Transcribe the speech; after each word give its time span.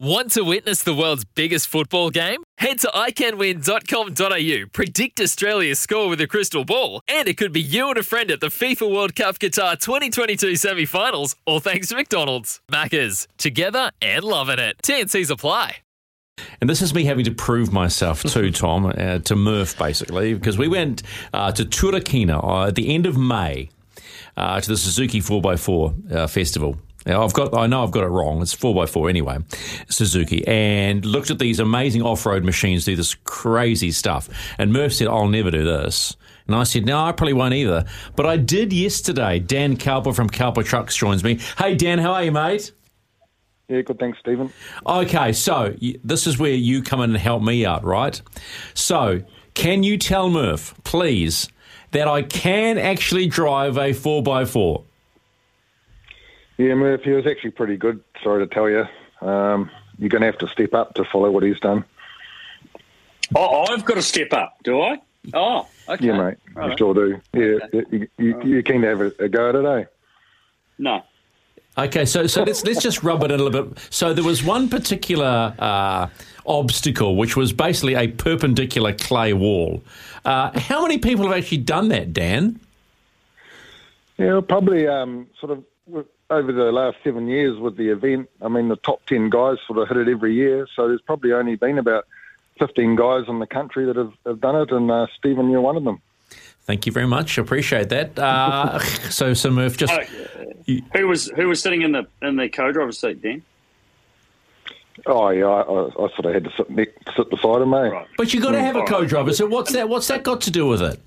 Want 0.00 0.30
to 0.34 0.44
witness 0.44 0.84
the 0.84 0.94
world's 0.94 1.24
biggest 1.24 1.66
football 1.66 2.10
game? 2.10 2.44
Head 2.58 2.78
to 2.80 2.86
iCanWin.com.au, 2.86 4.68
predict 4.72 5.20
Australia's 5.20 5.80
score 5.80 6.08
with 6.08 6.20
a 6.20 6.28
crystal 6.28 6.64
ball, 6.64 7.00
and 7.08 7.26
it 7.26 7.36
could 7.36 7.52
be 7.52 7.60
you 7.60 7.88
and 7.88 7.98
a 7.98 8.04
friend 8.04 8.30
at 8.30 8.38
the 8.38 8.46
FIFA 8.46 8.94
World 8.94 9.16
Cup 9.16 9.40
Qatar 9.40 9.76
2022 9.76 10.54
semi 10.54 10.84
finals, 10.84 11.34
all 11.46 11.58
thanks 11.58 11.88
to 11.88 11.96
McDonald's. 11.96 12.60
Maccas, 12.70 13.26
together 13.38 13.90
and 14.00 14.22
loving 14.22 14.60
it. 14.60 14.76
TNC's 14.84 15.30
apply. 15.30 15.78
And 16.60 16.70
this 16.70 16.80
is 16.80 16.94
me 16.94 17.02
having 17.02 17.24
to 17.24 17.32
prove 17.32 17.72
myself 17.72 18.22
to 18.22 18.50
Tom, 18.52 18.86
uh, 18.86 19.18
to 19.18 19.34
Murph 19.34 19.76
basically, 19.76 20.32
because 20.32 20.56
we 20.56 20.68
went 20.68 21.02
uh, 21.32 21.50
to 21.50 21.64
Turakina 21.64 22.44
uh, 22.44 22.68
at 22.68 22.76
the 22.76 22.94
end 22.94 23.04
of 23.04 23.18
May 23.18 23.68
uh, 24.36 24.60
to 24.60 24.68
the 24.68 24.76
Suzuki 24.76 25.20
4x4 25.20 26.12
uh, 26.14 26.26
festival. 26.28 26.78
Now, 27.06 27.24
I've 27.24 27.32
got, 27.32 27.54
I 27.54 27.66
know 27.66 27.84
I've 27.84 27.90
got 27.90 28.04
it 28.04 28.08
wrong. 28.08 28.42
It's 28.42 28.54
4x4 28.54 29.08
anyway, 29.08 29.38
Suzuki, 29.88 30.46
and 30.46 31.04
looked 31.04 31.30
at 31.30 31.38
these 31.38 31.58
amazing 31.60 32.02
off 32.02 32.26
road 32.26 32.44
machines 32.44 32.84
do 32.84 32.96
this 32.96 33.14
crazy 33.14 33.92
stuff. 33.92 34.28
And 34.58 34.72
Murph 34.72 34.92
said, 34.92 35.08
I'll 35.08 35.28
never 35.28 35.50
do 35.50 35.64
this. 35.64 36.16
And 36.46 36.56
I 36.56 36.64
said, 36.64 36.86
no, 36.86 36.98
I 36.98 37.12
probably 37.12 37.34
won't 37.34 37.54
either. 37.54 37.84
But 38.16 38.26
I 38.26 38.36
did 38.36 38.72
yesterday. 38.72 39.38
Dan 39.38 39.76
Cowper 39.76 40.14
from 40.14 40.28
Cowper 40.28 40.64
Trucks 40.64 40.96
joins 40.96 41.22
me. 41.22 41.38
Hey, 41.58 41.74
Dan, 41.74 41.98
how 41.98 42.12
are 42.12 42.24
you, 42.24 42.32
mate? 42.32 42.72
Yeah, 43.68 43.82
good. 43.82 43.98
Thanks, 43.98 44.18
Stephen. 44.18 44.50
Okay, 44.86 45.32
so 45.34 45.74
this 46.02 46.26
is 46.26 46.38
where 46.38 46.52
you 46.52 46.82
come 46.82 47.02
in 47.02 47.10
and 47.10 47.18
help 47.18 47.42
me 47.42 47.66
out, 47.66 47.84
right? 47.84 48.20
So, 48.72 49.22
can 49.52 49.82
you 49.82 49.98
tell 49.98 50.30
Murph, 50.30 50.74
please, 50.84 51.50
that 51.90 52.08
I 52.08 52.22
can 52.22 52.78
actually 52.78 53.26
drive 53.26 53.76
a 53.76 53.90
4x4? 53.90 54.84
Yeah, 56.58 56.74
Murph, 56.74 57.02
he 57.02 57.10
was 57.12 57.26
actually 57.26 57.52
pretty 57.52 57.76
good. 57.76 58.02
Sorry 58.22 58.46
to 58.46 58.52
tell 58.52 58.68
you. 58.68 58.84
Um, 59.26 59.70
you're 59.98 60.08
going 60.08 60.22
to 60.22 60.26
have 60.26 60.38
to 60.38 60.48
step 60.48 60.74
up 60.74 60.94
to 60.94 61.04
follow 61.04 61.30
what 61.30 61.42
he's 61.42 61.58
done. 61.60 61.84
Oh, 63.34 63.66
I've 63.72 63.84
got 63.84 63.94
to 63.94 64.02
step 64.02 64.32
up, 64.32 64.56
do 64.64 64.80
I? 64.80 64.98
Oh, 65.34 65.66
okay. 65.88 66.06
Yeah, 66.06 66.16
mate. 66.16 66.38
Right. 66.54 66.70
You 66.70 66.76
sure 66.76 66.94
do. 66.94 67.20
Yeah, 67.34 67.58
Okay. 67.74 67.84
you, 67.90 68.08
you, 68.18 68.42
you're 68.44 68.62
keen 68.62 68.82
to 68.82 68.88
have 68.88 69.00
a, 69.00 69.12
a 69.18 69.28
go 69.28 69.48
at 69.50 69.54
it, 69.54 69.64
eh? 69.64 69.84
No. 70.78 71.02
Okay, 71.76 72.04
so 72.06 72.26
so 72.26 72.42
let's 72.42 72.64
let's 72.64 72.82
just 72.82 73.04
rub 73.04 73.22
it 73.22 73.30
in 73.30 73.38
a 73.38 73.42
little 73.42 73.64
bit. 73.66 73.78
So 73.90 74.12
there 74.12 74.24
was 74.24 74.42
one 74.42 74.68
particular 74.68 75.54
uh, 75.58 76.08
obstacle, 76.44 77.14
which 77.14 77.36
was 77.36 77.52
basically 77.52 77.94
a 77.94 78.08
perpendicular 78.08 78.92
clay 78.94 79.32
wall. 79.32 79.82
Uh, 80.24 80.58
how 80.58 80.82
many 80.82 80.98
people 80.98 81.28
have 81.28 81.36
actually 81.36 81.58
done 81.58 81.88
that, 81.88 82.12
Dan? 82.12 82.58
Yeah, 84.16 84.40
probably 84.48 84.88
um, 84.88 85.28
sort 85.38 85.52
of 85.52 85.64
w- 85.86 86.08
over 86.30 86.52
the 86.52 86.70
last 86.72 86.98
seven 87.02 87.26
years 87.28 87.58
with 87.58 87.76
the 87.76 87.88
event. 87.88 88.28
I 88.42 88.48
mean, 88.48 88.68
the 88.68 88.76
top 88.76 89.04
10 89.06 89.30
guys 89.30 89.58
sort 89.66 89.78
of 89.78 89.88
hit 89.88 89.96
it 89.96 90.08
every 90.08 90.34
year. 90.34 90.66
So 90.74 90.88
there's 90.88 91.00
probably 91.00 91.32
only 91.32 91.56
been 91.56 91.78
about 91.78 92.06
15 92.58 92.96
guys 92.96 93.24
in 93.28 93.38
the 93.38 93.46
country 93.46 93.86
that 93.86 93.96
have, 93.96 94.12
have 94.26 94.40
done 94.40 94.56
it, 94.56 94.70
and 94.70 94.90
uh, 94.90 95.06
Stephen, 95.16 95.50
you're 95.50 95.60
one 95.60 95.76
of 95.76 95.84
them. 95.84 96.00
Thank 96.62 96.84
you 96.84 96.92
very 96.92 97.06
much. 97.06 97.38
Appreciate 97.38 97.88
that. 97.88 98.18
Uh, 98.18 98.78
so, 99.10 99.32
so 99.32 99.50
Murph, 99.50 99.78
just 99.78 99.92
Oh, 99.92 100.02
who 100.94 101.08
was 101.08 101.28
who 101.28 101.48
was 101.48 101.62
sitting 101.62 101.80
in 101.80 101.92
the 101.92 102.06
in 102.20 102.36
the 102.36 102.48
co-driver's 102.50 102.98
seat, 102.98 103.22
Dan? 103.22 103.42
Oh, 105.06 105.30
yeah, 105.30 105.46
I, 105.46 105.60
I, 105.62 105.86
I 105.86 106.08
sort 106.14 106.26
of 106.26 106.34
had 106.34 106.44
to 106.44 106.50
sit, 106.50 106.66
sit 107.16 107.30
beside 107.30 107.62
him, 107.62 107.72
eh? 107.72 107.88
Right. 107.88 108.06
but 108.18 108.34
you've 108.34 108.42
got 108.42 108.50
to 108.50 108.60
have 108.60 108.76
a 108.76 108.82
co-driver. 108.82 109.32
So 109.32 109.46
what's 109.46 109.72
that? 109.72 109.88
What's 109.88 110.08
that 110.08 110.24
got 110.24 110.42
to 110.42 110.50
do 110.50 110.66
with 110.66 110.82
it? 110.82 111.00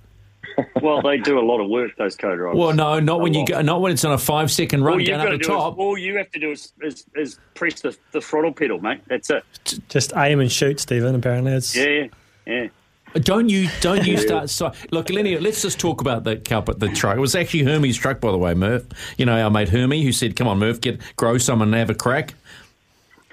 Well, 0.82 1.02
they 1.02 1.18
do 1.18 1.40
a 1.40 1.42
lot 1.42 1.60
of 1.62 1.70
work. 1.70 1.96
Those 1.98 2.16
co-drivers. 2.16 2.58
Well, 2.58 2.74
no, 2.74 3.00
not 3.00 3.22
when 3.22 3.36
A 3.36 3.40
you 3.40 3.46
go, 3.46 3.62
not 3.62 3.82
when 3.82 3.92
it's 3.92 4.04
on 4.06 4.14
a 4.14 4.18
five 4.18 4.52
second 4.52 4.84
run 4.84 4.94
All 4.94 5.00
you've 5.00 5.10
down 5.10 5.22
at 5.22 5.26
to 5.32 5.38
the 5.38 5.44
do 5.44 5.50
top. 5.50 5.74
is 5.74 5.80
all 5.80 5.98
you 5.98 6.18
have 6.18 6.32
to 6.32 6.40
do 6.40 6.52
is, 6.52 6.74
is, 6.82 7.06
is 7.16 7.40
press 7.56 7.82
the, 7.82 7.96
the 8.12 8.22
throttle 8.22 8.54
pedal, 8.54 8.80
mate. 8.82 9.02
That's 9.08 9.30
it. 9.30 9.44
Just 9.90 10.14
aim 10.16 10.40
and 10.40 10.52
shoot, 10.52 10.80
Stephen. 10.80 11.16
Apparently, 11.16 11.54
it's 11.54 11.76
Yeah, 11.76 11.86
yeah, 11.88 12.08
yeah. 12.46 12.68
Uh, 13.14 13.20
don't 13.20 13.50
you? 13.50 13.68
Don't 13.82 14.06
you 14.06 14.18
start? 14.28 14.50
So, 14.50 14.72
look, 14.92 15.10
Lenny, 15.10 15.38
let's 15.38 15.62
just 15.62 15.80
talk 15.80 16.00
about 16.02 16.24
the 16.24 16.38
carpet, 16.38 16.80
the 16.80 16.88
truck. 16.90 17.18
It 17.18 17.20
was 17.20 17.36
actually 17.36 17.64
Hermie's 17.64 17.98
truck, 17.98 18.22
by 18.22 18.32
the 18.32 18.38
way, 18.38 18.54
Murph. 18.54 18.86
You 19.18 19.26
know 19.26 19.38
our 19.42 19.50
mate 19.50 19.70
Hermie, 19.70 20.02
who 20.04 20.12
said, 20.12 20.36
"Come 20.36 20.48
on, 20.48 20.60
Murph, 20.60 20.80
get 20.82 21.00
grow 21.18 21.38
some 21.38 21.62
and 21.62 21.74
have 21.74 21.90
a 21.90 21.96
crack." 21.96 22.34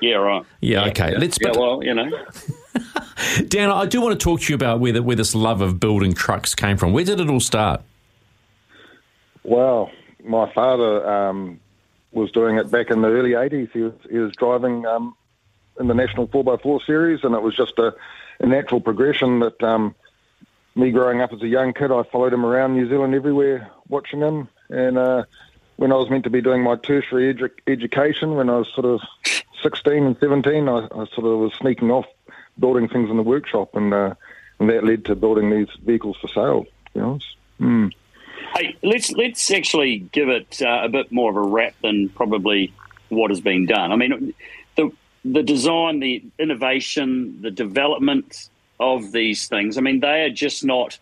Yeah, 0.01 0.15
right. 0.15 0.45
Yeah, 0.61 0.87
okay. 0.87 1.17
Let's. 1.17 1.39
Yeah, 1.41 1.51
but- 1.53 1.61
well, 1.61 1.83
you 1.85 1.95
know, 1.95 2.11
Dan, 3.49 3.71
I 3.71 3.87
do 3.87 4.01
want 4.01 4.19
to 4.19 4.23
talk 4.23 4.41
to 4.41 4.53
you 4.53 4.55
about 4.55 4.81
where, 4.81 4.93
the, 4.93 5.03
where 5.03 5.17
this 5.17 5.35
love 5.35 5.61
of 5.61 5.81
building 5.81 6.13
trucks 6.15 6.55
came 6.55 6.77
from. 6.77 6.93
Where 6.93 7.05
did 7.05 7.21
it 7.21 7.29
all 7.29 7.41
start? 7.41 7.83
Well, 9.43 9.91
my 10.25 10.53
father 10.53 11.09
um, 11.09 11.61
was 12.13 12.31
doing 12.33 12.57
it 12.57 12.71
back 12.71 12.91
in 12.91 13.03
the 13.03 13.09
early 13.09 13.31
80s. 13.31 13.71
He 13.73 13.81
was, 13.81 13.95
he 14.11 14.19
was 14.19 14.33
driving 14.37 14.85
um, 14.87 15.17
in 15.79 15.87
the 15.89 15.95
National 15.95 16.29
4x4 16.29 16.85
series, 16.85 17.25
and 17.25 17.35
it 17.35 17.43
was 17.43 17.57
just 17.57 17.79
a, 17.79 17.95
a 18.41 18.47
natural 18.47 18.81
progression 18.81 19.41
that 19.41 19.63
um, 19.63 19.95
me 20.75 20.91
growing 20.91 21.21
up 21.21 21.33
as 21.33 21.43
a 21.43 21.49
young 21.49 21.73
kid, 21.73 21.91
I 21.91 22.03
followed 22.05 22.33
him 22.33 22.45
around 22.45 22.75
New 22.75 22.89
Zealand 22.89 23.15
everywhere, 23.15 23.71
watching 23.89 24.21
him. 24.21 24.49
And 24.71 24.99
uh, 24.99 25.25
when 25.77 25.93
I 25.93 25.97
was 25.97 26.11
meant 26.11 26.25
to 26.25 26.31
be 26.31 26.41
doing 26.41 26.63
my 26.63 26.77
tertiary 26.77 27.35
edu- 27.35 27.51
education, 27.67 28.35
when 28.35 28.49
I 28.51 28.59
was 28.59 28.69
sort 28.75 28.87
of 28.87 29.01
16 29.63 30.05
and 30.05 30.17
17, 30.19 30.69
I, 30.69 30.85
I 30.85 30.89
sort 30.89 31.27
of 31.27 31.39
was 31.39 31.53
sneaking 31.55 31.91
off 31.91 32.07
building 32.59 32.89
things 32.89 33.11
in 33.11 33.17
the 33.17 33.23
workshop, 33.23 33.75
and, 33.75 33.93
uh, 33.93 34.15
and 34.59 34.69
that 34.71 34.85
led 34.85 35.05
to 35.07 35.15
building 35.15 35.51
these 35.51 35.69
vehicles 35.85 36.17
for 36.21 36.29
sale. 36.29 36.67
Be 36.95 37.01
honest. 37.01 37.27
Mm. 37.61 37.93
hey, 38.57 38.77
let's 38.83 39.11
let's 39.13 39.51
actually 39.51 39.99
give 40.13 40.29
it 40.29 40.63
uh, 40.63 40.83
a 40.85 40.89
bit 40.89 41.11
more 41.11 41.31
of 41.31 41.37
a 41.37 41.41
wrap 41.41 41.75
than 41.83 42.09
probably 42.11 42.73
what 43.09 43.31
has 43.31 43.41
been 43.41 43.67
done. 43.67 43.91
I 43.93 43.97
mean, 43.97 44.35
the 44.77 44.91
the 45.25 45.43
design, 45.43 46.01
the 46.01 46.23
innovation, 46.39 47.43
the 47.43 47.51
development 47.51 48.49
of 48.79 49.11
these 49.11 49.49
things. 49.49 49.77
I 49.77 49.81
mean, 49.81 50.01
they 50.01 50.23
are 50.23 50.31
just 50.31 50.65
not. 50.65 50.99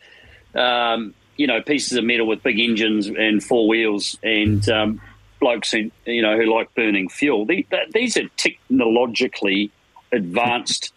Um, 0.54 1.14
you 1.36 1.46
know, 1.46 1.60
pieces 1.60 1.98
of 1.98 2.04
metal 2.04 2.26
with 2.26 2.42
big 2.42 2.58
engines 2.58 3.08
and 3.08 3.44
four 3.44 3.68
wheels, 3.68 4.18
and 4.22 4.66
um, 4.70 5.02
blokes 5.38 5.70
who 5.70 5.90
you 6.06 6.22
know 6.22 6.36
who 6.36 6.52
like 6.52 6.74
burning 6.74 7.08
fuel. 7.08 7.44
The, 7.44 7.62
th 7.70 7.90
these 7.92 8.16
are 8.16 8.28
technologically 8.36 9.70
advanced 10.12 10.92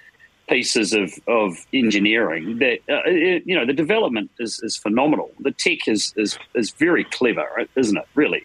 pieces 0.49 0.93
of, 0.93 1.13
of 1.27 1.65
engineering 1.73 2.57
that 2.59 2.79
uh, 2.89 3.01
it- 3.05 3.43
you 3.45 3.55
know 3.55 3.65
the 3.65 3.73
development 3.73 4.29
is, 4.39 4.59
is 4.63 4.75
phenomenal. 4.75 5.31
The 5.39 5.51
tech 5.51 5.87
is, 5.87 6.13
is 6.17 6.37
is 6.55 6.71
very 6.71 7.03
clever, 7.03 7.47
isn't 7.75 7.97
it? 7.97 8.07
Really. 8.15 8.43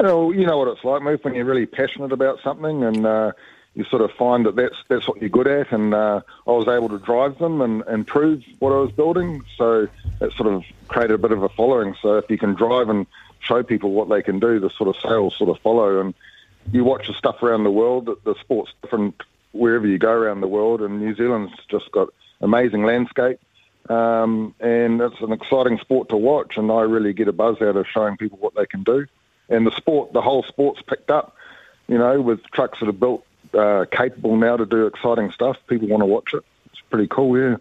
Well, 0.00 0.32
you 0.34 0.46
know 0.46 0.58
what 0.58 0.68
it's 0.68 0.84
like, 0.84 1.02
mate, 1.02 1.24
when 1.24 1.34
you're 1.34 1.46
really 1.46 1.66
passionate 1.66 2.12
about 2.12 2.38
something 2.42 2.84
and 2.84 3.06
uh, 3.06 3.32
you 3.74 3.84
sort 3.84 4.02
of 4.02 4.10
find 4.12 4.44
that 4.46 4.54
that's 4.54 4.76
that's 4.88 5.08
what 5.08 5.20
you're 5.20 5.30
good 5.30 5.46
at. 5.48 5.72
And 5.72 5.94
uh, 5.94 6.20
I 6.46 6.50
was 6.50 6.68
able 6.68 6.88
to 6.90 6.98
drive 6.98 7.38
them 7.38 7.60
and, 7.62 7.82
and 7.86 8.06
prove 8.06 8.42
what 8.58 8.72
I 8.72 8.78
was 8.78 8.92
building, 8.92 9.42
so 9.56 9.88
it 10.20 10.32
sort 10.34 10.52
of 10.52 10.64
created 10.88 11.14
a 11.14 11.18
bit 11.18 11.32
of 11.32 11.42
a 11.42 11.48
following. 11.50 11.94
So 12.02 12.16
if 12.18 12.30
you 12.30 12.38
can 12.38 12.54
drive 12.54 12.88
and 12.90 13.06
show 13.40 13.62
people 13.62 13.92
what 13.92 14.08
they 14.08 14.22
can 14.22 14.38
do, 14.38 14.60
the 14.60 14.70
sort 14.70 14.88
of 14.88 14.96
sales 15.02 15.34
sort 15.36 15.50
of 15.50 15.58
follow. 15.62 16.00
And 16.00 16.14
you 16.72 16.84
watch 16.84 17.06
the 17.06 17.14
stuff 17.14 17.42
around 17.42 17.64
the 17.64 17.70
world, 17.70 18.06
the, 18.06 18.16
the 18.24 18.34
sport's 18.40 18.72
different 18.82 19.14
wherever 19.56 19.86
you 19.86 19.98
go 19.98 20.10
around 20.10 20.40
the 20.40 20.48
world, 20.48 20.82
and 20.82 21.00
New 21.00 21.14
Zealand's 21.14 21.52
just 21.68 21.90
got 21.92 22.08
amazing 22.40 22.84
landscape. 22.84 23.40
Um, 23.88 24.54
and 24.58 25.00
it's 25.00 25.20
an 25.20 25.32
exciting 25.32 25.78
sport 25.78 26.08
to 26.08 26.16
watch, 26.16 26.56
and 26.56 26.70
I 26.72 26.82
really 26.82 27.12
get 27.12 27.28
a 27.28 27.32
buzz 27.32 27.60
out 27.62 27.76
of 27.76 27.86
showing 27.86 28.16
people 28.16 28.38
what 28.38 28.54
they 28.54 28.66
can 28.66 28.82
do 28.82 29.06
and 29.48 29.66
the 29.66 29.70
sport, 29.72 30.12
the 30.12 30.22
whole 30.22 30.42
sport's 30.42 30.82
picked 30.82 31.10
up. 31.10 31.36
You 31.88 31.98
know, 31.98 32.20
with 32.20 32.42
trucks 32.52 32.80
that 32.80 32.88
are 32.88 32.92
built 32.92 33.24
uh, 33.54 33.84
capable 33.90 34.36
now 34.36 34.56
to 34.56 34.66
do 34.66 34.86
exciting 34.86 35.30
stuff, 35.30 35.56
people 35.68 35.88
want 35.88 36.00
to 36.00 36.06
watch 36.06 36.34
it. 36.34 36.44
It's 36.66 36.80
pretty 36.90 37.06
cool, 37.06 37.38
yeah. 37.38 37.56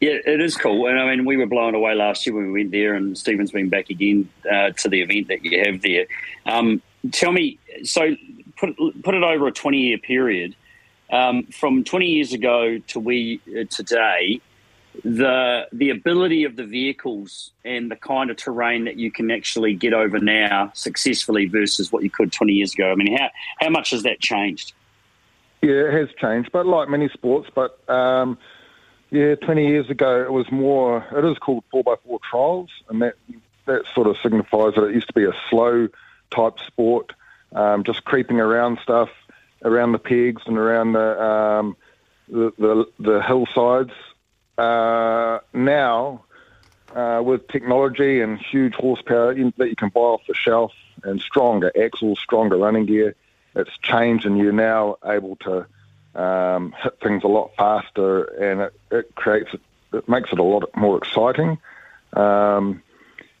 Yeah, 0.00 0.16
it 0.24 0.40
is 0.40 0.56
cool, 0.56 0.86
and 0.86 0.98
I 0.98 1.14
mean, 1.14 1.26
we 1.26 1.36
were 1.36 1.46
blown 1.46 1.74
away 1.74 1.94
last 1.94 2.26
year 2.26 2.34
when 2.34 2.50
we 2.50 2.62
went 2.62 2.70
there, 2.70 2.94
and 2.94 3.18
Stephen's 3.18 3.50
been 3.50 3.68
back 3.68 3.90
again 3.90 4.30
uh, 4.50 4.70
to 4.70 4.88
the 4.88 5.02
event 5.02 5.28
that 5.28 5.44
you 5.44 5.62
have 5.62 5.82
there. 5.82 6.06
Um, 6.46 6.80
tell 7.12 7.32
me, 7.32 7.58
so 7.84 8.16
put 8.56 8.74
put 9.02 9.14
it 9.14 9.22
over 9.22 9.46
a 9.46 9.52
twenty 9.52 9.80
year 9.80 9.98
period, 9.98 10.56
um, 11.10 11.44
from 11.44 11.84
twenty 11.84 12.06
years 12.06 12.32
ago 12.32 12.78
to 12.88 13.00
we 13.00 13.40
uh, 13.48 13.64
today, 13.70 14.40
the 15.04 15.66
the 15.72 15.90
ability 15.90 16.44
of 16.44 16.56
the 16.56 16.64
vehicles 16.64 17.52
and 17.64 17.90
the 17.90 17.96
kind 17.96 18.30
of 18.30 18.36
terrain 18.36 18.84
that 18.84 18.96
you 18.96 19.10
can 19.10 19.30
actually 19.30 19.74
get 19.74 19.92
over 19.92 20.18
now 20.18 20.70
successfully 20.74 21.46
versus 21.46 21.92
what 21.92 22.02
you 22.02 22.10
could 22.10 22.32
twenty 22.32 22.54
years 22.54 22.74
ago. 22.74 22.90
I 22.90 22.94
mean, 22.94 23.16
how 23.16 23.30
how 23.60 23.70
much 23.70 23.90
has 23.90 24.02
that 24.04 24.20
changed? 24.20 24.72
Yeah, 25.62 25.88
it 25.88 25.92
has 25.92 26.08
changed, 26.18 26.50
but 26.52 26.66
like 26.66 26.88
many 26.88 27.08
sports, 27.10 27.50
but 27.54 27.78
um, 27.88 28.38
yeah, 29.10 29.34
20 29.34 29.66
years 29.66 29.90
ago 29.90 30.22
it 30.22 30.32
was 30.32 30.50
more. 30.50 31.06
It 31.14 31.24
is 31.24 31.36
called 31.38 31.64
four 31.70 31.82
x 31.86 32.00
four 32.06 32.20
trials, 32.30 32.70
and 32.88 33.02
that 33.02 33.14
that 33.66 33.82
sort 33.94 34.06
of 34.06 34.16
signifies 34.22 34.74
that 34.74 34.84
it 34.84 34.94
used 34.94 35.08
to 35.08 35.12
be 35.12 35.24
a 35.24 35.34
slow 35.48 35.88
type 36.30 36.58
sport, 36.66 37.12
um, 37.52 37.84
just 37.84 38.04
creeping 38.04 38.40
around 38.40 38.78
stuff, 38.82 39.10
around 39.62 39.92
the 39.92 39.98
pegs 39.98 40.42
and 40.46 40.58
around 40.58 40.92
the 40.92 41.22
um, 41.22 41.76
the, 42.28 42.52
the, 42.58 42.86
the 42.98 43.22
hillsides. 43.22 43.92
Uh, 44.56 45.38
now, 45.52 46.24
uh, 46.94 47.22
with 47.24 47.48
technology 47.48 48.20
and 48.20 48.38
huge 48.38 48.74
horsepower 48.74 49.34
that 49.34 49.68
you 49.68 49.76
can 49.76 49.88
buy 49.88 50.00
off 50.00 50.22
the 50.28 50.34
shelf 50.34 50.72
and 51.02 51.20
stronger 51.20 51.72
axles, 51.80 52.18
stronger 52.18 52.56
running 52.56 52.86
gear, 52.86 53.14
it's 53.54 53.76
changed 53.78 54.26
and 54.26 54.38
you're 54.38 54.52
now 54.52 54.96
able 55.04 55.36
to 55.36 55.66
um, 56.20 56.74
hit 56.82 56.98
things 57.02 57.24
a 57.24 57.28
lot 57.28 57.52
faster 57.56 58.24
and 58.24 58.60
it, 58.60 58.74
it 58.90 59.14
creates 59.14 59.50
it 59.92 60.08
makes 60.08 60.32
it 60.32 60.38
a 60.38 60.42
lot 60.42 60.64
more 60.76 60.98
exciting. 60.98 61.58
Um, 62.12 62.82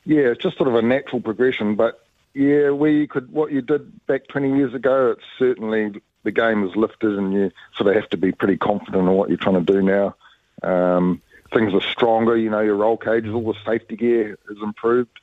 yeah, 0.04 0.28
it's 0.30 0.42
just 0.42 0.56
sort 0.56 0.68
of 0.68 0.74
a 0.74 0.82
natural 0.82 1.20
progression. 1.20 1.76
But 1.76 2.04
yeah, 2.34 2.70
we 2.70 3.06
could 3.06 3.32
what 3.32 3.52
you 3.52 3.62
did 3.62 4.06
back 4.06 4.28
20 4.28 4.56
years 4.56 4.74
ago. 4.74 5.12
It's 5.12 5.26
certainly 5.38 6.00
the 6.22 6.30
game 6.30 6.66
is 6.66 6.76
lifted, 6.76 7.16
and 7.16 7.32
you 7.32 7.50
sort 7.76 7.88
of 7.88 8.00
have 8.00 8.10
to 8.10 8.16
be 8.16 8.32
pretty 8.32 8.56
confident 8.56 9.08
in 9.08 9.14
what 9.14 9.28
you're 9.28 9.38
trying 9.38 9.64
to 9.64 9.72
do 9.72 9.82
now. 9.82 10.14
Um, 10.62 11.22
things 11.52 11.74
are 11.74 11.80
stronger. 11.80 12.36
You 12.36 12.50
know, 12.50 12.60
your 12.60 12.76
roll 12.76 12.96
cages, 12.96 13.32
all 13.32 13.52
the 13.52 13.58
safety 13.64 13.96
gear 13.96 14.38
is 14.50 14.58
improved. 14.62 15.18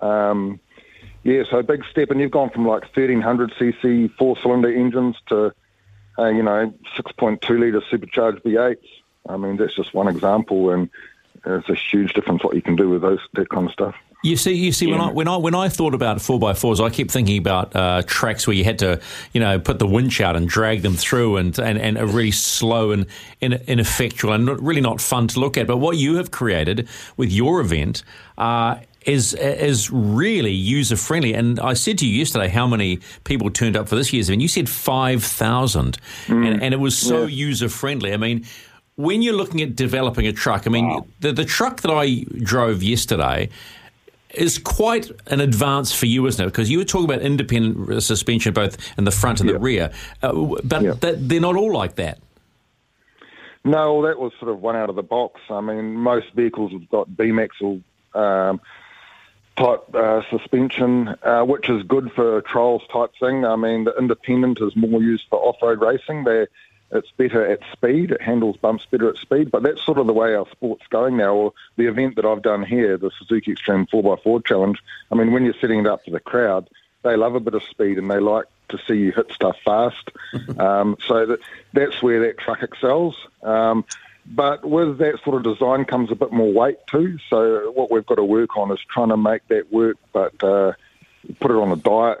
Um, 0.00 0.60
yeah, 1.22 1.42
so 1.50 1.58
a 1.58 1.62
big 1.62 1.84
step, 1.90 2.10
and 2.10 2.20
you've 2.20 2.30
gone 2.30 2.50
from 2.50 2.66
like 2.66 2.82
1300 2.82 3.52
cc 3.52 4.12
four 4.16 4.36
cylinder 4.42 4.72
engines 4.72 5.16
to, 5.28 5.54
uh, 6.18 6.26
you 6.26 6.42
know, 6.42 6.72
6.2 6.96 7.48
litre 7.58 7.82
supercharged 7.90 8.44
V8s. 8.44 8.76
I 9.26 9.38
mean, 9.38 9.56
that's 9.56 9.74
just 9.74 9.94
one 9.94 10.08
example, 10.08 10.70
and 10.70 10.90
it's 11.46 11.68
a 11.70 11.74
huge 11.74 12.12
difference 12.12 12.44
what 12.44 12.54
you 12.54 12.62
can 12.62 12.76
do 12.76 12.90
with 12.90 13.00
those 13.00 13.20
that 13.32 13.48
kind 13.48 13.66
of 13.66 13.72
stuff. 13.72 13.94
You 14.24 14.38
see, 14.38 14.54
you 14.54 14.72
see, 14.72 14.86
yeah. 14.86 14.92
when 14.92 15.00
I 15.02 15.12
when 15.12 15.28
I 15.28 15.36
when 15.36 15.54
I 15.54 15.68
thought 15.68 15.92
about 15.92 16.18
four 16.18 16.40
x 16.48 16.58
fours, 16.58 16.80
I 16.80 16.88
kept 16.88 17.10
thinking 17.10 17.36
about 17.36 17.76
uh, 17.76 18.02
tracks 18.06 18.46
where 18.46 18.56
you 18.56 18.64
had 18.64 18.78
to, 18.78 18.98
you 19.34 19.40
know, 19.40 19.58
put 19.58 19.78
the 19.78 19.86
winch 19.86 20.22
out 20.22 20.34
and 20.34 20.48
drag 20.48 20.80
them 20.80 20.94
through, 20.94 21.36
and 21.36 21.58
and, 21.58 21.78
and 21.78 21.98
a 21.98 22.06
really 22.06 22.30
slow 22.30 22.90
and 22.90 23.06
ineffectual 23.42 24.32
and 24.32 24.48
really 24.66 24.80
not 24.80 25.02
fun 25.02 25.28
to 25.28 25.40
look 25.40 25.58
at. 25.58 25.66
But 25.66 25.76
what 25.76 25.98
you 25.98 26.16
have 26.16 26.30
created 26.30 26.88
with 27.18 27.30
your 27.30 27.60
event. 27.60 28.02
Uh, 28.38 28.76
is 29.04 29.34
is 29.34 29.90
really 29.90 30.50
user 30.50 30.96
friendly. 30.96 31.34
And 31.34 31.60
I 31.60 31.74
said 31.74 31.98
to 31.98 32.06
you 32.06 32.16
yesterday 32.20 32.48
how 32.48 32.66
many 32.66 33.00
people 33.24 33.50
turned 33.50 33.76
up 33.76 33.86
for 33.86 33.96
this 33.96 34.14
year's 34.14 34.30
event. 34.30 34.40
You 34.40 34.48
said 34.48 34.66
five 34.66 35.22
thousand, 35.22 35.98
mm. 36.24 36.46
and, 36.46 36.62
and 36.62 36.72
it 36.72 36.78
was 36.78 36.96
so 36.96 37.26
yeah. 37.26 37.48
user 37.48 37.68
friendly. 37.68 38.14
I 38.14 38.16
mean, 38.16 38.46
when 38.96 39.20
you're 39.20 39.34
looking 39.34 39.60
at 39.60 39.76
developing 39.76 40.26
a 40.26 40.32
truck, 40.32 40.66
I 40.66 40.70
mean, 40.70 40.88
wow. 40.88 41.06
the 41.20 41.32
the 41.32 41.44
truck 41.44 41.82
that 41.82 41.90
I 41.90 42.24
drove 42.42 42.82
yesterday 42.82 43.50
is 44.36 44.58
quite 44.58 45.10
an 45.26 45.40
advance 45.40 45.92
for 45.92 46.06
you, 46.06 46.26
isn't 46.26 46.42
it? 46.42 46.46
Because 46.46 46.70
you 46.70 46.78
were 46.78 46.84
talking 46.84 47.06
about 47.06 47.22
independent 47.22 48.02
suspension 48.02 48.52
both 48.52 48.76
in 48.98 49.04
the 49.04 49.10
front 49.10 49.40
and 49.40 49.48
the 49.48 49.58
rear, 49.58 49.92
uh, 50.22 50.32
but 50.64 51.00
that, 51.00 51.28
they're 51.28 51.40
not 51.40 51.56
all 51.56 51.72
like 51.72 51.96
that. 51.96 52.18
No, 53.64 53.94
well, 53.94 54.02
that 54.02 54.18
was 54.18 54.32
sort 54.38 54.50
of 54.50 54.60
one 54.60 54.76
out 54.76 54.90
of 54.90 54.96
the 54.96 55.02
box. 55.02 55.40
I 55.48 55.60
mean, 55.62 55.94
most 55.94 56.26
vehicles 56.34 56.72
have 56.72 56.88
got 56.90 57.16
beam 57.16 57.38
axle 57.38 57.80
um, 58.14 58.60
type 59.56 59.94
uh, 59.94 60.20
suspension, 60.30 61.08
uh, 61.22 61.44
which 61.44 61.70
is 61.70 61.82
good 61.84 62.12
for 62.12 62.42
trials 62.42 62.82
type 62.92 63.12
thing. 63.18 63.44
I 63.46 63.56
mean, 63.56 63.84
the 63.84 63.96
independent 63.96 64.60
is 64.60 64.76
more 64.76 65.02
used 65.02 65.24
for 65.30 65.38
off-road 65.38 65.80
racing. 65.80 66.24
They're 66.24 66.48
it's 66.94 67.10
better 67.16 67.44
at 67.44 67.60
speed. 67.72 68.12
It 68.12 68.22
handles 68.22 68.56
bumps 68.56 68.86
better 68.86 69.08
at 69.08 69.16
speed. 69.16 69.50
But 69.50 69.62
that's 69.62 69.84
sort 69.84 69.98
of 69.98 70.06
the 70.06 70.12
way 70.12 70.34
our 70.34 70.46
sport's 70.50 70.86
going 70.88 71.16
now. 71.16 71.34
Or 71.34 71.52
the 71.76 71.86
event 71.86 72.16
that 72.16 72.24
I've 72.24 72.42
done 72.42 72.64
here, 72.64 72.96
the 72.96 73.10
Suzuki 73.18 73.52
Extreme 73.52 73.86
4x4 73.86 74.46
Challenge. 74.46 74.78
I 75.10 75.14
mean, 75.16 75.32
when 75.32 75.44
you're 75.44 75.54
setting 75.60 75.80
it 75.80 75.86
up 75.86 76.04
for 76.04 76.10
the 76.10 76.20
crowd, 76.20 76.68
they 77.02 77.16
love 77.16 77.34
a 77.34 77.40
bit 77.40 77.54
of 77.54 77.62
speed 77.64 77.98
and 77.98 78.10
they 78.10 78.20
like 78.20 78.46
to 78.70 78.78
see 78.86 78.94
you 78.94 79.12
hit 79.12 79.30
stuff 79.32 79.56
fast. 79.64 80.10
um, 80.58 80.96
so 81.06 81.26
that, 81.26 81.40
that's 81.72 82.02
where 82.02 82.20
that 82.20 82.38
truck 82.38 82.62
excels. 82.62 83.16
Um, 83.42 83.84
but 84.26 84.64
with 84.64 84.98
that 84.98 85.22
sort 85.22 85.36
of 85.36 85.42
design 85.42 85.84
comes 85.84 86.10
a 86.10 86.14
bit 86.14 86.32
more 86.32 86.50
weight 86.50 86.78
too. 86.90 87.18
So 87.28 87.72
what 87.72 87.90
we've 87.90 88.06
got 88.06 88.14
to 88.14 88.24
work 88.24 88.56
on 88.56 88.70
is 88.70 88.78
trying 88.88 89.10
to 89.10 89.16
make 89.16 89.46
that 89.48 89.70
work, 89.70 89.98
but 90.12 90.42
uh, 90.42 90.72
put 91.40 91.50
it 91.50 91.56
on 91.56 91.72
a 91.72 91.76
diet, 91.76 92.20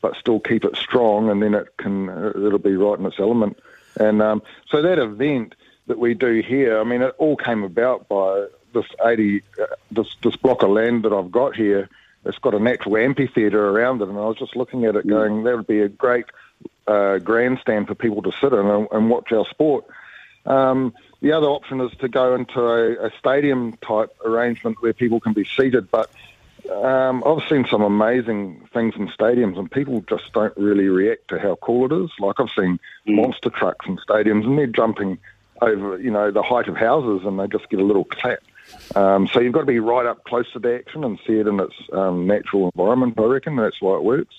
but 0.00 0.16
still 0.16 0.40
keep 0.40 0.64
it 0.64 0.76
strong, 0.76 1.30
and 1.30 1.42
then 1.42 1.54
it 1.54 1.76
can 1.76 2.08
it'll 2.08 2.58
be 2.58 2.76
right 2.76 2.98
in 2.98 3.06
its 3.06 3.20
element. 3.20 3.56
And 3.98 4.22
um, 4.22 4.42
so 4.68 4.82
that 4.82 4.98
event 4.98 5.54
that 5.86 5.98
we 5.98 6.14
do 6.14 6.42
here, 6.46 6.78
I 6.78 6.84
mean, 6.84 7.02
it 7.02 7.14
all 7.18 7.36
came 7.36 7.62
about 7.62 8.08
by 8.08 8.46
this 8.74 8.86
80, 9.04 9.42
uh, 9.60 9.66
this, 9.90 10.14
this 10.22 10.36
block 10.36 10.62
of 10.62 10.70
land 10.70 11.04
that 11.04 11.12
I've 11.12 11.30
got 11.30 11.56
here. 11.56 11.88
It's 12.24 12.38
got 12.38 12.54
a 12.54 12.58
natural 12.58 12.96
amphitheatre 12.96 13.68
around 13.70 14.02
it, 14.02 14.08
and 14.08 14.18
I 14.18 14.26
was 14.26 14.36
just 14.36 14.56
looking 14.56 14.84
at 14.84 14.96
it 14.96 15.06
mm. 15.06 15.10
going, 15.10 15.44
that 15.44 15.56
would 15.56 15.66
be 15.66 15.80
a 15.80 15.88
great 15.88 16.26
uh, 16.86 17.18
grandstand 17.18 17.86
for 17.86 17.94
people 17.94 18.22
to 18.22 18.32
sit 18.40 18.52
in 18.52 18.66
and, 18.66 18.88
and 18.90 19.10
watch 19.10 19.32
our 19.32 19.46
sport. 19.46 19.84
Um, 20.46 20.94
the 21.20 21.32
other 21.32 21.46
option 21.46 21.80
is 21.80 21.90
to 21.98 22.08
go 22.08 22.34
into 22.34 22.60
a, 22.60 23.06
a 23.06 23.10
stadium 23.18 23.76
type 23.78 24.14
arrangement 24.24 24.78
where 24.80 24.92
people 24.92 25.20
can 25.20 25.32
be 25.32 25.44
seated, 25.44 25.90
but 25.90 26.10
um, 26.70 27.22
I've 27.24 27.48
seen 27.48 27.66
some 27.70 27.82
amazing 27.82 28.68
things 28.72 28.94
in 28.96 29.08
stadiums, 29.08 29.58
and 29.58 29.70
people 29.70 30.04
just 30.08 30.32
don't 30.32 30.56
really 30.56 30.88
react 30.88 31.28
to 31.28 31.38
how 31.38 31.56
cool 31.56 31.90
it 31.90 32.04
is. 32.04 32.10
Like 32.18 32.36
I've 32.38 32.50
seen 32.56 32.78
mm. 33.06 33.16
monster 33.16 33.50
trucks 33.50 33.86
in 33.86 33.96
stadiums, 33.98 34.44
and 34.44 34.58
they're 34.58 34.66
jumping 34.66 35.18
over, 35.60 35.98
you 35.98 36.10
know, 36.10 36.30
the 36.30 36.42
height 36.42 36.68
of 36.68 36.76
houses, 36.76 37.26
and 37.26 37.38
they 37.38 37.46
just 37.46 37.68
get 37.70 37.80
a 37.80 37.84
little 37.84 38.04
clap. 38.04 38.40
Um, 38.94 39.26
so 39.28 39.40
you've 39.40 39.52
got 39.52 39.60
to 39.60 39.66
be 39.66 39.80
right 39.80 40.06
up 40.06 40.24
close 40.24 40.50
to 40.52 40.58
the 40.58 40.74
action 40.74 41.04
and 41.04 41.18
see 41.26 41.34
it 41.34 41.46
in 41.46 41.58
its 41.58 41.74
um, 41.92 42.26
natural 42.26 42.70
environment. 42.74 43.18
I 43.18 43.22
reckon 43.22 43.56
that's 43.56 43.80
why 43.80 43.96
it 43.96 44.04
works. 44.04 44.34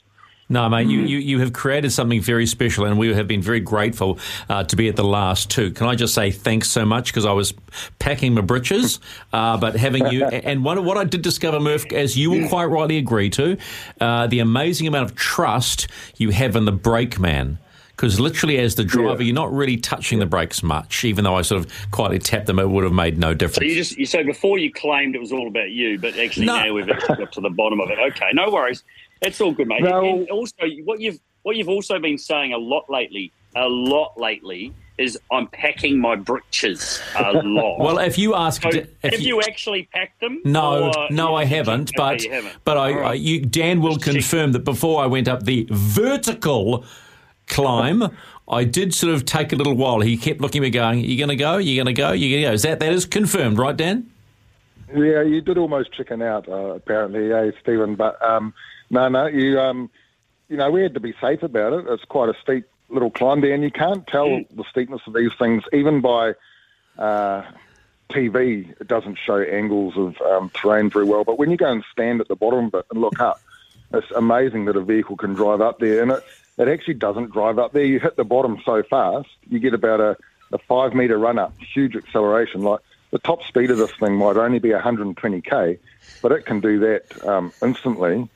No, 0.51 0.67
mate, 0.67 0.87
you, 0.87 1.01
you, 1.01 1.19
you 1.19 1.39
have 1.41 1.53
created 1.53 1.91
something 1.91 2.21
very 2.21 2.47
special, 2.47 2.85
and 2.85 2.97
we 2.97 3.13
have 3.13 3.27
been 3.27 3.41
very 3.41 3.59
grateful 3.59 4.17
uh, 4.49 4.63
to 4.63 4.75
be 4.75 4.89
at 4.89 4.95
the 4.95 5.03
last 5.03 5.51
two. 5.51 5.69
Can 5.71 5.85
I 5.85 5.93
just 5.93 6.15
say 6.15 6.31
thanks 6.31 6.71
so 6.71 6.85
much 6.85 7.11
because 7.11 7.23
I 7.23 7.33
was 7.33 7.53
packing 7.99 8.33
my 8.33 8.41
britches, 8.41 8.99
uh, 9.31 9.57
but 9.57 9.75
having 9.75 10.07
you 10.07 10.25
and 10.27 10.65
one, 10.65 10.83
what 10.85 10.97
I 10.97 11.03
did 11.03 11.21
discover, 11.21 11.59
Murph, 11.59 11.91
as 11.93 12.17
you 12.17 12.31
will 12.31 12.49
quite 12.49 12.65
rightly 12.65 12.97
agree 12.97 13.29
to, 13.31 13.57
uh, 14.01 14.25
the 14.25 14.39
amazing 14.39 14.87
amount 14.87 15.11
of 15.11 15.15
trust 15.15 15.87
you 16.17 16.31
have 16.31 16.55
in 16.55 16.65
the 16.65 16.71
brake 16.71 17.19
man 17.19 17.59
because 17.99 18.17
literally 18.17 18.57
as 18.57 18.75
the 18.75 18.83
driver, 18.85 19.21
yeah. 19.21 19.27
you're 19.27 19.35
not 19.35 19.51
really 19.51 19.75
touching 19.75 20.19
the 20.19 20.25
brakes 20.25 20.63
much. 20.63 21.03
Even 21.03 21.25
though 21.25 21.35
I 21.35 21.41
sort 21.41 21.65
of 21.65 21.91
quietly 21.91 22.17
tapped 22.17 22.45
them, 22.45 22.57
it 22.57 22.69
would 22.69 22.85
have 22.85 22.93
made 22.93 23.17
no 23.17 23.33
difference. 23.33 23.57
So 23.57 23.63
you 23.63 23.75
just 23.75 23.97
you 23.97 24.05
so 24.05 24.23
before 24.23 24.57
you 24.57 24.71
claimed 24.71 25.15
it 25.15 25.19
was 25.19 25.33
all 25.33 25.47
about 25.47 25.71
you, 25.71 25.99
but 25.99 26.17
actually 26.17 26.45
no. 26.45 26.63
now 26.63 26.73
we've 26.73 26.87
got 26.87 27.33
to 27.33 27.41
the 27.41 27.49
bottom 27.49 27.81
of 27.81 27.89
it. 27.89 27.99
Okay, 27.99 28.29
no 28.33 28.49
worries. 28.49 28.85
That's 29.21 29.41
all 29.41 29.51
good, 29.51 29.67
mate. 29.67 29.83
No. 29.83 30.03
And 30.03 30.29
also, 30.29 30.55
what 30.85 30.99
you've 30.99 31.19
what 31.43 31.55
you've 31.55 31.69
also 31.69 31.99
been 31.99 32.17
saying 32.17 32.53
a 32.53 32.57
lot 32.57 32.89
lately, 32.89 33.31
a 33.55 33.67
lot 33.67 34.19
lately, 34.19 34.73
is 34.97 35.17
I'm 35.31 35.47
packing 35.47 35.99
my 35.99 36.15
britches 36.15 37.01
a 37.17 37.31
lot. 37.43 37.79
well, 37.79 37.97
if 37.99 38.17
you 38.17 38.35
ask, 38.35 38.61
so 38.61 38.69
if 38.69 38.89
have 39.01 39.19
you, 39.19 39.37
you, 39.37 39.41
actually 39.41 39.89
packed 39.93 40.19
them? 40.19 40.41
No, 40.43 40.91
no, 41.09 41.35
I 41.35 41.45
haven't. 41.45 41.91
But 41.95 42.25
okay, 42.25 42.29
haven't. 42.29 42.57
but 42.65 42.77
I, 42.77 42.93
right. 42.93 43.05
I 43.05 43.13
you, 43.13 43.41
Dan 43.41 43.81
will 43.81 43.95
Just 43.95 44.11
confirm 44.11 44.51
that 44.51 44.63
before 44.65 45.01
I 45.01 45.07
went 45.07 45.27
up 45.27 45.43
the 45.43 45.67
vertical 45.71 46.85
climb. 47.47 48.03
I 48.51 48.63
did 48.63 48.95
sort 48.95 49.13
of 49.13 49.25
take 49.25 49.53
a 49.53 49.55
little 49.55 49.75
while. 49.75 49.99
He 49.99 50.17
kept 50.17 50.41
looking 50.41 50.61
at 50.61 50.63
me, 50.63 50.69
going, 50.71 50.99
"You're 51.01 51.17
going 51.17 51.29
to 51.29 51.35
go? 51.35 51.57
You're 51.57 51.83
going 51.83 51.93
to 51.95 51.99
go? 51.99 52.13
You're 52.13 52.31
going 52.31 52.43
to 52.43 52.49
go?" 52.49 52.53
Is 52.53 52.63
that 52.63 52.79
that 52.79 52.91
is 52.91 53.05
confirmed, 53.05 53.59
right, 53.59 53.77
Dan? 53.77 54.09
Yeah, 54.91 55.21
you 55.21 55.39
did 55.41 55.59
almost 55.59 55.93
chicken 55.93 56.23
out, 56.23 56.49
uh, 56.49 56.73
apparently, 56.73 57.31
eh, 57.31 57.51
Stephen. 57.61 57.93
But 57.93 58.19
um, 58.23 58.55
no, 58.89 59.07
no, 59.09 59.27
you 59.27 59.59
um, 59.59 59.89
you 60.49 60.57
know, 60.57 60.69
we 60.71 60.81
had 60.81 60.95
to 60.95 60.99
be 60.99 61.13
safe 61.21 61.43
about 61.43 61.73
it. 61.73 61.85
It's 61.87 62.03
quite 62.05 62.29
a 62.29 62.33
steep 62.41 62.65
little 62.89 63.11
climb 63.11 63.41
there, 63.41 63.53
and 63.53 63.63
you 63.63 63.71
can't 63.71 64.05
tell 64.07 64.27
mm. 64.27 64.47
the 64.55 64.63
steepness 64.69 65.01
of 65.07 65.13
these 65.13 65.31
things 65.37 65.63
even 65.71 66.01
by 66.01 66.33
uh, 66.97 67.43
TV. 68.09 68.69
It 68.79 68.87
doesn't 68.87 69.17
show 69.23 69.41
angles 69.41 69.95
of 69.95 70.19
um, 70.21 70.49
terrain 70.53 70.89
very 70.89 71.05
well, 71.05 71.23
but 71.23 71.37
when 71.37 71.51
you 71.51 71.57
go 71.57 71.71
and 71.71 71.83
stand 71.91 72.19
at 72.19 72.27
the 72.27 72.35
bottom 72.35 72.65
of 72.65 72.73
it 72.73 72.85
and 72.91 72.99
look 72.99 73.19
up, 73.19 73.39
it's 73.93 74.09
amazing 74.11 74.65
that 74.65 74.75
a 74.75 74.81
vehicle 74.81 75.17
can 75.17 75.33
drive 75.33 75.61
up 75.61 75.79
there, 75.79 76.01
and 76.01 76.11
it 76.11 76.23
it 76.57 76.67
actually 76.67 76.95
doesn't 76.95 77.31
drive 77.31 77.57
up 77.57 77.71
there. 77.71 77.85
You 77.85 77.99
hit 77.99 78.17
the 78.17 78.25
bottom 78.25 78.61
so 78.65 78.83
fast, 78.83 79.29
you 79.47 79.59
get 79.59 79.73
about 79.73 80.01
a, 80.01 80.17
a 80.51 80.57
five 80.57 80.93
meter 80.93 81.17
run 81.17 81.39
up, 81.39 81.53
huge 81.73 81.95
acceleration. 81.95 82.63
Like 82.63 82.81
the 83.11 83.19
top 83.19 83.43
speed 83.43 83.71
of 83.71 83.77
this 83.77 83.91
thing 83.93 84.15
might 84.15 84.35
only 84.35 84.59
be 84.59 84.69
120k, 84.69 85.79
but 86.21 86.31
it 86.31 86.45
can 86.45 86.59
do 86.59 86.79
that 86.79 87.25
um, 87.27 87.53
instantly 87.61 88.29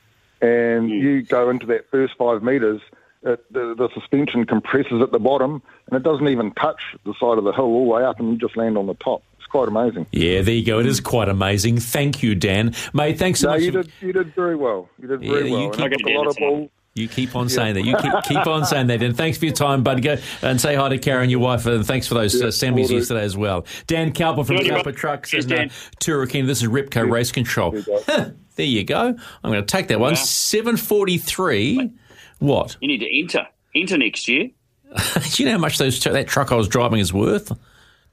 and 0.43 0.89
mm. 0.89 1.01
you 1.01 1.21
go 1.23 1.50
into 1.50 1.65
that 1.67 1.89
first 1.89 2.15
five 2.17 2.43
metres, 2.43 2.81
it, 3.23 3.51
the, 3.53 3.73
the, 3.75 3.88
suspension 3.93 4.45
compresses 4.45 5.01
at 5.01 5.13
the 5.13 5.19
bottom, 5.19 5.63
and 5.88 5.95
it 5.95 6.03
doesn't 6.03 6.27
even 6.27 6.51
touch 6.51 6.81
the 7.05 7.13
side 7.17 7.38
of 7.38 7.45
the 7.45 7.53
hill 7.53 7.63
all 7.63 7.85
the 7.85 7.91
way 7.91 8.03
up, 8.03 8.19
and 8.19 8.33
you 8.33 8.38
just 8.38 8.57
land 8.57 8.77
on 8.77 8.85
the 8.85 8.93
top. 8.95 9.23
It's 9.38 9.47
quite 9.47 9.69
amazing. 9.69 10.05
Yeah, 10.12 10.41
there 10.41 10.53
you 10.53 10.65
go. 10.65 10.79
It 10.79 10.85
is 10.85 11.00
quite 11.00 11.29
amazing. 11.29 11.79
Thank 11.79 12.21
you, 12.21 12.35
Dan. 12.35 12.75
Mate, 12.93 13.17
thanks 13.17 13.39
so 13.39 13.47
no, 13.47 13.53
much. 13.53 13.63
You 13.63 13.71
did, 13.71 13.91
you 14.01 14.12
did 14.12 14.35
very 14.35 14.57
well. 14.57 14.89
You 15.01 15.07
did 15.07 15.21
very 15.21 15.50
yeah, 15.50 15.55
well. 15.55 15.63
You 15.63 15.71
keep, 15.71 16.05
a 16.05 16.09
lot 16.09 16.27
of 16.27 16.35
ball. 16.35 16.69
You 16.95 17.07
keep 17.07 17.35
on 17.35 17.47
saying 17.47 17.75
that. 17.75 17.85
You 17.85 17.95
keep, 17.95 18.13
keep 18.25 18.45
on 18.45 18.65
saying 18.65 18.88
that. 18.88 19.01
And 19.01 19.15
thanks 19.15 19.38
for 19.38 19.45
your 19.45 19.53
time, 19.55 19.81
bud. 19.81 20.03
Go 20.03 20.17
and 20.41 20.59
say 20.59 20.75
hi 20.75 20.89
to 20.89 20.97
Karen, 20.97 21.29
your 21.29 21.39
wife, 21.39 21.65
and 21.65 21.88
thanks 21.88 22.07
for 22.07 22.15
those 22.15 22.35
Yeah, 22.35 22.47
uh, 22.47 22.50
Sammies 22.50 22.89
yesterday 22.89 23.23
as 23.23 23.38
well. 23.38 23.65
Dan 23.88 24.12
Cowper 24.12 24.43
from 24.43 24.57
Good 24.57 24.67
Cowper. 24.67 24.91
Trucks 24.91 25.29
Cheers, 25.31 25.45
and 25.45 25.53
uh, 25.53 26.25
Dan. 26.25 26.45
This 26.45 26.62
is 26.62 26.67
Repco 26.67 27.09
Race 27.09 27.31
Control. 27.31 27.75
There 28.55 28.65
you 28.65 28.83
go. 28.83 28.95
Huh, 28.95 29.01
there 29.03 29.12
you 29.13 29.17
go. 29.17 29.24
I'm 29.43 29.51
going 29.51 29.65
to 29.65 29.72
take 29.72 29.88
that 29.88 30.00
one. 30.00 30.13
Wow. 30.13 30.15
743. 30.15 31.91
What? 32.39 32.77
You 32.81 32.88
need 32.88 33.00
to 33.00 33.19
enter. 33.19 33.48
Enter 33.75 33.98
next 33.98 34.27
year. 34.27 34.50
Do 34.95 35.01
you 35.36 35.45
know 35.45 35.53
how 35.53 35.57
much 35.57 35.77
those 35.77 36.00
that 36.03 36.27
truck 36.27 36.51
I 36.51 36.55
was 36.55 36.67
driving 36.67 37.00
is 37.00 37.12
worth? 37.13 37.51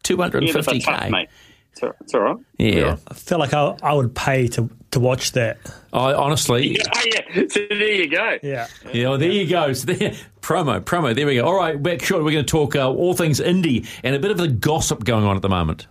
Yeah, 0.09 0.17
but 0.17 0.33
they're 0.33 0.41
250k. 0.41 0.85
tough, 0.85 1.11
mate. 1.11 1.29
It's 1.73 1.83
all, 1.83 1.93
it's 2.01 2.15
all 2.15 2.21
right. 2.21 2.37
Yeah. 2.59 2.97
I 3.09 3.15
feel 3.15 3.39
like 3.39 3.53
I, 3.55 3.77
I 3.83 3.93
would 3.93 4.15
pay 4.15 4.49
to, 4.49 4.69
to 4.93 5.01
watch 5.01 5.33
that. 5.33 5.59
I 5.93 6.15
honestly, 6.15 6.79
Oh, 6.97 7.03
yeah. 7.07 7.45
So 7.49 7.61
there 7.69 7.93
you 7.93 8.09
go. 8.09 8.39
Yeah. 8.43 8.67
yeah, 8.93 9.09
well, 9.11 9.19
there 9.19 9.31
you 9.31 9.47
go. 9.47 9.73
So 9.73 9.93
there, 9.93 10.15
promo, 10.41 10.81
promo. 10.81 11.15
There 11.15 11.27
we 11.27 11.37
go. 11.37 11.45
All 11.45 11.55
right, 11.55 11.81
back 11.81 12.03
short. 12.03 12.25
We're 12.25 12.33
going 12.33 12.45
to 12.45 12.51
talk 12.51 12.75
uh, 12.75 12.91
all 12.91 13.15
things 13.15 13.39
Indy 13.41 13.87
and 14.03 14.17
a 14.17 14.19
bit 14.19 14.31
of 14.31 14.39
the 14.39 14.49
gossip 14.49 15.05
going 15.05 15.25
on 15.25 15.37
at 15.37 15.43
the 15.43 15.49
moment. 15.49 15.87